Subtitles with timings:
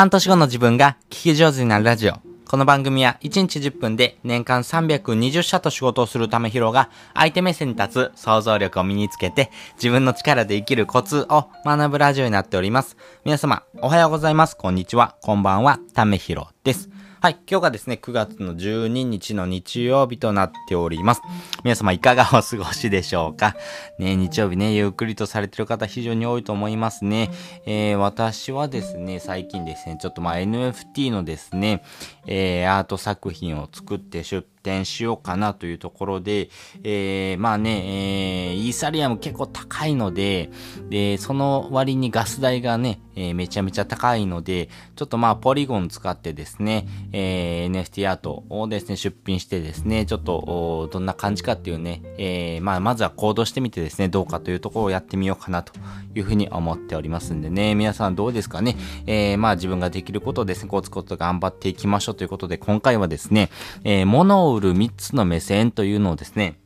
[0.00, 2.14] 半年後の自分が聞き上手になるラジオ。
[2.48, 12.96] この番組は1日10分で年間320社と仕事をするためひろが相手目線に立つ想像力を身につけて自分の力で生きるコツを学ぶラジオになっております。
[13.26, 14.56] 皆様、おはようございます。
[14.56, 15.16] こんにちは。
[15.20, 15.78] こんばんは。
[15.92, 16.90] ためひろです。
[17.20, 17.38] はい。
[17.50, 21.22] 今日がですね、9月の12日の日曜日となっております。
[21.64, 23.56] 皆様いかがお過ごしでしょうか？
[23.98, 27.30] ね、日曜日ね、ゆっくりとされてる方非常に多いと思いますね。
[27.64, 31.82] えー、私はですね、最近ですね、ちょっとまあ NFT のですね、
[32.26, 36.48] えー、アート作品を作って出展しようかなというところで、
[36.84, 40.50] えー、まあね、えー、イーサリアム結構高いので、
[40.88, 55.72] で、その割にガス代がね、えー、めちゃめちゃ高いので、ちょっとまあポリゴン使ってですね、えー、NFT アートをですね、出品してですね、ちょっと、どんな感じかっていうね、えー、まあまずは行動してみてですね、どうかというところをやってみようかなと
[56.14, 63.50] いうふうに思っておりますんでね、皆さんどうですかね、えー、まあ自分ができることをですね、コツコツ頑張っていきましょうということで、今回はですね、
[63.84, 66.59] えー、物をを売る3つの目線というのをですね、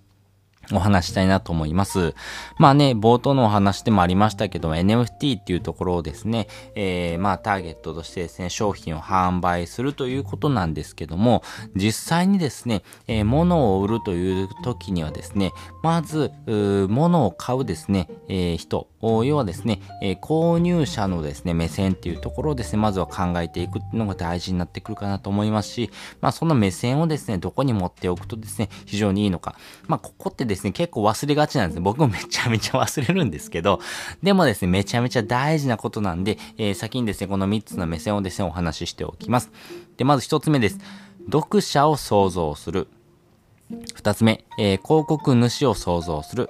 [0.72, 2.14] お話したいなと思います。
[2.58, 11.42] まあね、冒頭のお話でもありましたけども、NFT っていうところをですね、えー、まあターゲットとしてですね、商品を販売するということなんですけども、
[11.74, 18.88] 実際にですね、えー、物を売るという時にはですね、まず、物を買うですね、えー、人、
[19.24, 29.56] 要はですね、えー、購入者のですね、目線っていうところをですね、まずは考えていくっていうのが大事になってくるかなと思いますし、まあその目線をですね、どこに持っておくとですね、非常にいいのか。
[29.86, 31.82] まあここってですね、結構忘れがちなんですね。
[31.82, 33.80] 僕もめちゃめちゃ忘れるんですけど、
[34.22, 39.50] でもですね、めちゃめちゃ大事なことなんで、えー、先にですね、この3つの目線をですね、お話ししておきます。
[39.96, 40.78] で、まず1つ目です。
[41.30, 42.88] 読者を想像する。
[43.70, 46.48] 2つ目、えー、広告主を想像する。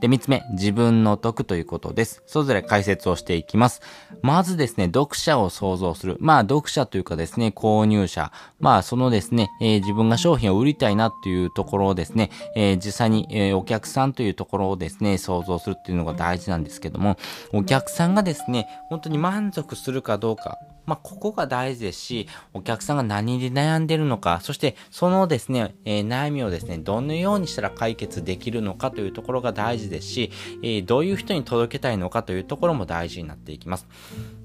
[0.00, 2.22] で、三つ目、自分の得ということです。
[2.26, 3.80] それぞれ解説をしていきます。
[4.22, 6.16] まずですね、読者を想像する。
[6.20, 8.32] まあ、読者というかですね、購入者。
[8.60, 17.16] まあ、そのですね、えー、自分が商品を売りたいなっていうところをですね、えー、実際に、えー、お客さんというところをですね、想像するっていうのが大事なんですけども、
[17.52, 30.30] お客さんがですね、本当に満足するかどうか、まあ、ここが大事ですし、お客さんが何で悩んでるのか、そしてそのですね、えー、悩みをですね、どのようにしたら解決できるのかというところが大事ですし、
[30.62, 33.86] えー、どういう人に届けたいのかというところも大事になっていきます。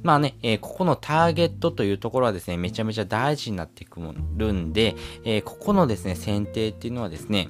[0.01, 3.99] まあね、えー、ここのターゲットというところはですね、めちゃめちゃ大事になってく
[4.37, 4.95] るんで、
[5.25, 7.49] えここのですね、選定っていうのはですね、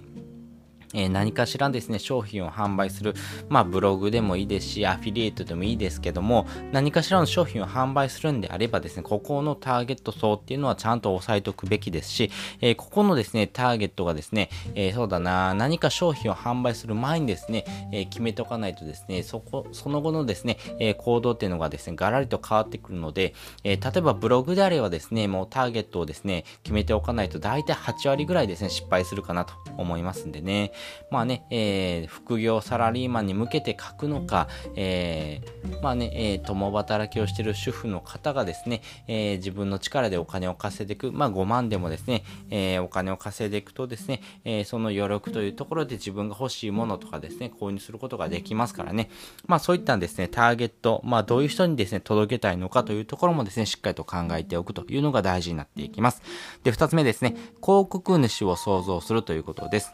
[0.93, 3.13] えー、何かしらですね、商品を販売する、
[3.47, 23.33] まあブログでもいいですし、アフィリエイトでもいいですけども、何かしらの商品を販売するんであればですね、ここのターゲット層っていうのはちゃんと押さえておくべきですし、えー、ここのですね、ターゲットがですね、えー、そうだな、何か商品を販売する前にですね、え決めておかないとですね、そこ、その後のですね、え行動っていうのがですね、ガラリと変わってくるので、
[23.63, 30.71] え例えばブログであればですね、もうターゲットをですね、決めておかないと大体8割ぐらいですね、失敗するかなと思いますんでね。
[31.11, 49.09] まあね、えー、副業サラリーマンに向けて書くのか、えー、まあね、えー、共働きをしている主婦の方がですね、えー、自分の力でお金を稼いでいく、まあ5万でもですね、えー、お金を稼いでいくとですね、えー、その余力というところで自分が欲しいものとかですね、購入することができますからね、
[49.45, 56.21] まあそういったですね、ターゲット、まあどういう人にですね、届けたいのかというところもですね、しっかりと考えておくというのが大事になっていきます。
[56.63, 59.93] で、二つ目ですね、広告主を想像するということです。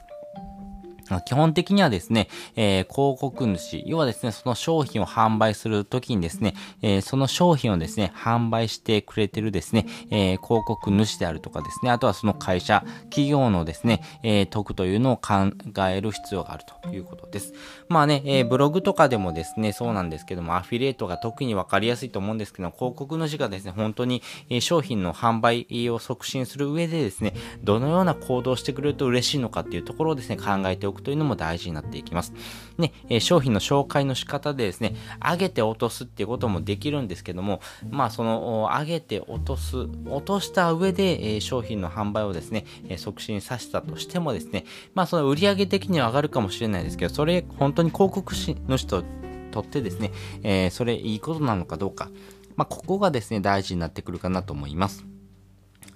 [1.25, 15.51] 基本的にはですね、えー、広告主、要はですね、その商品を販売するときにですね、えー、その商品をですね、販売してくれてるですね、えー、広告主であるとかですね、あとはその会社、企業のですね、え得というのを考
[15.87, 17.53] える必要があるということです。
[17.87, 27.33] まあね、えブログとかでもですね、そうなんですけども、アフィリエイトが特にわかりやすいと思うんですけど、広告主がですね、本当に、え商品の販売を促進する上でですね、
[27.63, 32.33] どのような行動してくれると嬉しいのかっていうところをですね、考えておくくというのも大事になっていきます。
[32.77, 39.77] ね、えー、商品の紹介の仕方でですね、上げて落とすっていうこともできるんですけども、まあその、上げて落とす、
[40.07, 48.33] 落とした上で、えー、商品の販売をですね、えー、促進させたとしてもですね、まあその売上的には上がるかもしれないですけど、それ本当に広告
[48.67, 49.03] の人
[49.51, 50.11] とってですね、
[50.43, 52.09] えそれいいことなのかどうか、
[52.55, 55.05] まあここがですね、大事になってくるかなと思います。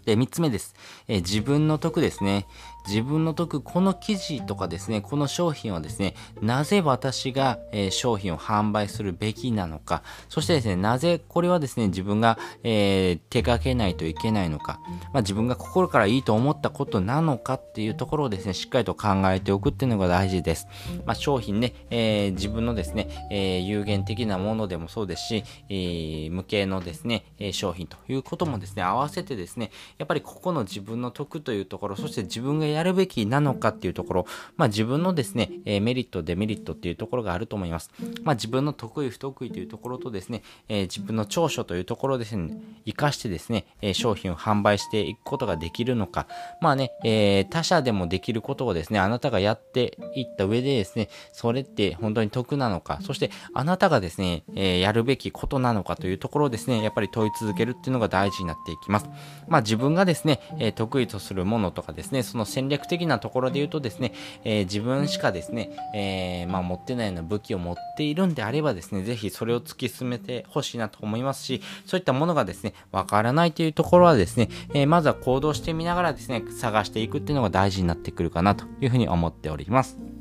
[0.05, 0.75] で、3つ目です。
[1.07, 2.47] えー、自分の得ですね。
[2.89, 14.79] 自分の得、この記事とかですね、この商品はですね、なぜ私が、え、商品を販売するべきなのか、そしてですね、なぜこれはですね、自分が、えー、手掛けないといけないのか、
[15.13, 20.67] まあ、自分が心からいいと思ったことなのかっていうところをですね、しっかりと考えておくっていうのが大事です。
[21.05, 37.91] まあ、商品ね、えー、自分のですね、え有限的なものでもそうですし、え無形のですね、え商品ということもですね、合わせてですね、やっぱりここの自分の得というところ、そして自分がややるべきなのかっていうところ、まあ、自分のですね、えメリット、デメリットっていうところがあると思います。
[38.23, 46.27] まあ、自分の得意、不得意というところとですね、え自分の長所というところですね、活かしてですね、え商品を販売していくことができるのか、
[46.61, 59.09] まあね、え他社でもできることをですね、あなたがやっていった上でですね、それって本当に得なのか、そしてあなたがですね、えやるべきことなのかというところをですね、やっぱり問い続けるっていうのが大事になっていきます。
[59.49, 64.13] まあ、自分がですね、え得意とするものとかですね、その戦略的なところで言うとですね、
[64.43, 80.18] え自分しかですね、えまあ、持ってないような武器を持っているんであればですね、ぜひそれを突き進めてほしいなと思いますし、そういったものがですね、わからないというところはですね、えまずは行動してみながらですね、探していくっていうのが大事になってくるかなというふうに思っております。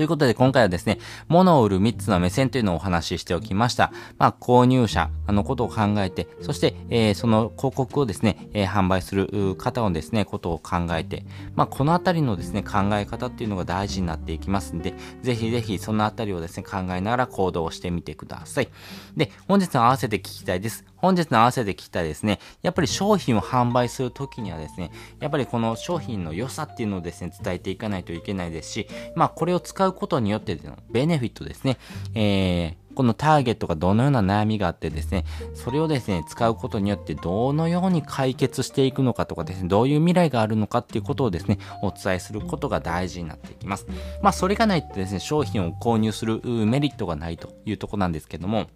[0.00, 0.98] ということで今回はですね、
[1.28, 3.92] 物を売る3つの目線というのをお話ししておきました。
[4.16, 18.70] まあ、購入者のことを考えて、そして、えー、その広告をですね、えー、販売する方のですね、ことを考えて、まあ、このあたりのですね、考え方っていうのが大事になっていきますんで、ぜひぜひそのあたりをですね、考えながら行動してみてください。
[19.18, 20.86] で、本日の合わせて聞きたいです。
[21.00, 31.78] 本日の合わせて聞きたいですね、やっぱり商品を販売するときにはですね、やっぱりこの商品の良さっていうのをですね、伝えていかないといけないですし、まあこれを使うことによってのベネフィットですね、
[32.14, 35.24] えー、このターゲットがどのような悩みがあってですね、
[35.54, 43.86] それをですね、使うことによってどのように解決していくのかとかですね、どういう未来があるのかっていうことをですね、お伝えすることが大事になっていきます。
[44.22, 48.66] まあ、それがないとですね、商品を購入するメリットがないというとこなんですけども、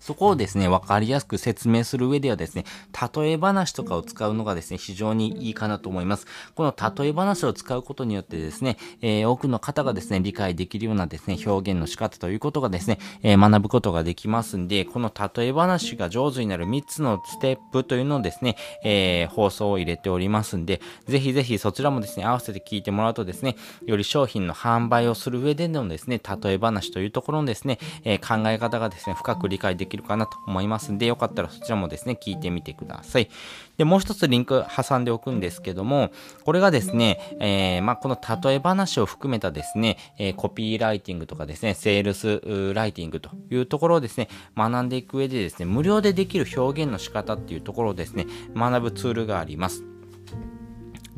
[0.00, 2.64] そこをですね、わかりやすく説明する上ではですね、
[3.14, 6.26] 例え話とかを使うのがですね、非常にいいかなと思います。
[6.54, 33.28] この例え話を使うことによってですね、えー、多くの方がですね、理解できるようなですね、表現の仕方ということがですね、えー、学ぶことができますんで、この例え話が上手になる3つのステップというのをですね、えー、放送を入れておりますんで、ぜひぜひそちらもですね、合わせて聞いてもらうとですね、より商品の販売をする上でのですね、例え話というところのですね、え考え方がですね、深く理解できるるかなと思いますんで、よかったらそちらもですね、聞いてみてください。
[33.76, 36.10] で、もう一つリンク挟んでおくんですけども、
[36.44, 49.89] これがですね、えー、まあ、この例え話を含めたですね、えー、コピーライティングとかですね、セールスライティングというところをですね、学んでいく上でですね、無料でできる表現の仕方っていうところをですね、学ぶツールがあります。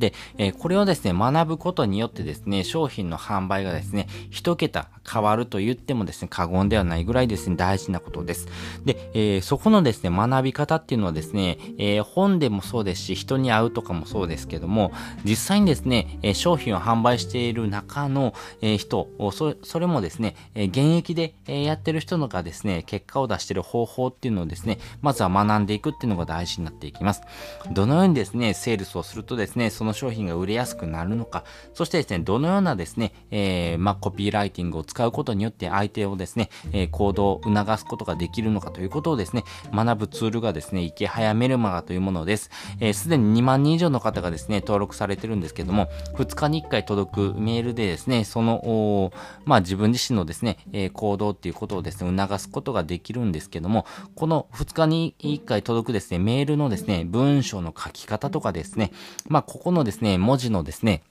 [0.02, 8.49] で、えー、これをですね、学ぶことによってですね、商品の販売がですね、一桁変わると言ってもですね、過言ではないぐらいですね、大事なことです。
[8.84, 14.90] で、えー、そこのですね、学び方っていうのはですね、えー、本でもそうですし、人に会うとかもそうですけども、
[15.25, 27.22] 実際にですね、え商品を販売している中の、え人そ、それもですね、え現役で、えやってる人のがですね、結果を出している方法っていうのをですね、まずは学んでいくっていうのが大事になっていきます。
[27.70, 31.44] どのようにですね、セールスをするとですね、その商品が売れやすくなるのか、
[31.75, 42.50] そしてですね、どのようなですね、えー、まあ、コピーライティングを使うことによって相手をですね、えー、行動を促すことができるのかということをですね、学ぶツールがですね、池早メルマガというものです。
[42.81, 49.12] えー、すでに2万人以上の方がですね、登録されてるんですけども、2日に1回届くメールでですね、その、
[49.45, 58.93] まあ、自分自身のですね、え、行動っていうことをですね、促すことができるんですけども、この2日に1回届くですね、メールのですね、文章の書き方とかですね、
[59.28, 61.02] まあ、ここのですね、文字のですね、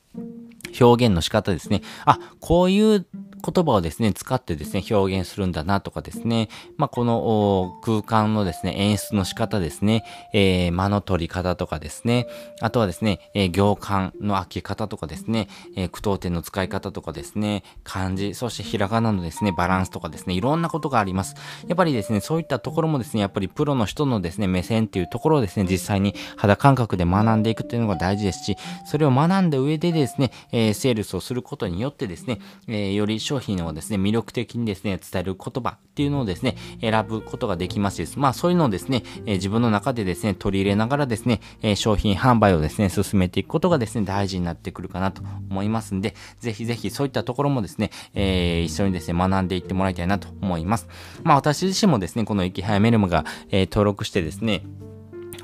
[0.80, 1.82] 表現の仕方ですね。
[2.06, 3.06] あ、こういう
[3.42, 12.28] 言葉をですね、使ってですね、表現するんだなとかですね、まあ、この空間のですね、演出の仕方ですね、えー、間の取り方とかですね、
[12.62, 21.36] あとはですね、えー、行間の開け方とかですね、えー、句読点の使い方とかですね、漢字、そしてひらがなのですね、バランスとかですね、いろんなことがあります。
[21.68, 38.20] やっぱりですね、そういったところもですね、やっぱりプロの人のですね、目線っていうところをですね、実際に肌感覚で学んでいくっていうのが大事ですし、それを学んだ上でですね、えー、セールスをすることによってですね、えー、より商品をですね、魅力的にですね、伝える言葉っていうのをですね、選ぶことができますです。
[38.20, 50.90] まあそういうのをですね、え、自分の中でですね、取り入れながらですね、え、商品販売をですね、進めていくことがですね、大事になってくるかなと思いますんで、ぜひぜひそういったところもですね、えー、一緒にですね、学んでいってもらいたいなと思います。
[51.24, 54.64] まあ私自身もですね、この生き早メルムが、えー、登録してですね、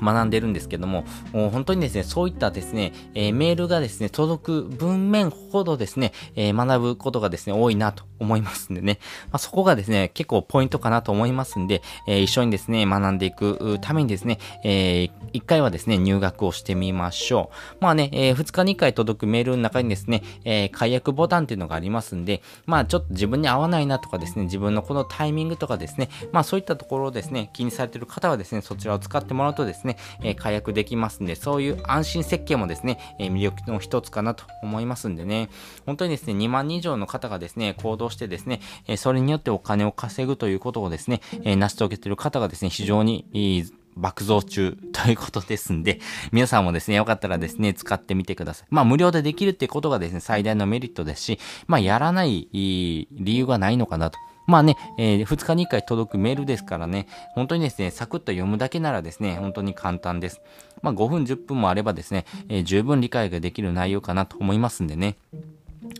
[0.00, 17.76] 学んでるんですけども、本当にですね、そういったですね、えー、メールがですね、届く文面ほどですね、えー、学ぶことがですね、多いなと思いますんでね、まあ、そこがですね、結構ポイントかなと思いますんで、えー、一緒にですね、学んでいくためにですね、え一回はですね、入学をしてみましょう。
[17.80, 35.48] まあね、え二日に一回届くメールの中にですね、え解約ボタンっていうのがありますんで、まあちょっと自分に合わないなとかですね、自分のこのタイミングとかですね、まあそういったところをですね、気にされている方はですね、そちらを使ってもらうとですね、ねえ解約できますんで、そういう安心設計もですね、え魅力の一つかなと思いますんでね、
[35.86, 46.00] 本当にですね、2万人以上の方がですね、行動してですね、えそれによってお金を稼ぐということをですね、え成し遂げている方がですね、非常にいい爆増中ということですんで、
[46.32, 48.68] 皆さんもですね、よかったらですね、使ってみてください。
[48.70, 54.18] まあ、無料でできるってことがですね、最大のメリットですし、まあ、やらない理由がないのかなと。
[54.48, 60.40] まあね、えー、2日に1回届くメールですからね、本当にですね、サクッと読むだけならですね、本当に簡単です。
[60.80, 65.16] まあ5分10分もあればですね、えー、十分理解ができる内容かなと思いますんでね。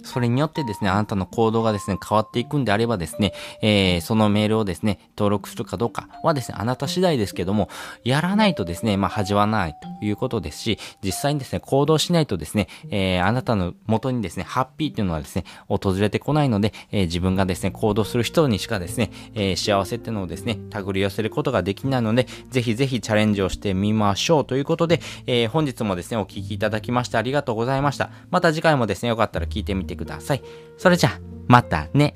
[0.09, 7.69] それによってですね、あなたの行動がですね、変わっていくんであればですね、えー、そのメールをですね、登録するかどうかはですね、あなた次第ですけども、
[8.05, 28.11] やらないとですね、まあ、始まないということですし、実際にですね、行動しないとですね、えー、あなたの元にですね、ハッピーっていうのはですね、訪れてこないので、えー、自分がですね、行動する人にしかですね、えー、幸せっていうのをですね、手繰り寄せることができないので、ぜひぜひチャレンジをしてみましょうということで、えー、本日もですね、お聴きいただきましてありがとうございました。
[28.31, 30.43] また次回もですね、よかったら聞いてみてください。
[30.79, 32.15] それじゃあ、またね。